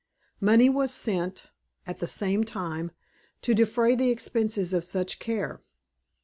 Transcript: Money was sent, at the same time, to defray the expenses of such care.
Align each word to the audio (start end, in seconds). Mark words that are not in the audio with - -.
Money 0.39 0.67
was 0.67 0.91
sent, 0.91 1.51
at 1.85 1.99
the 1.99 2.07
same 2.07 2.43
time, 2.43 2.89
to 3.43 3.53
defray 3.53 3.93
the 3.93 4.09
expenses 4.09 4.73
of 4.73 4.83
such 4.83 5.19
care. 5.19 5.61